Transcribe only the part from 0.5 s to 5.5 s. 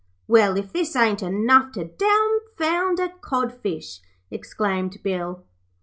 if this ain't enough to dumbfound a codfish,' exclaimed Bill.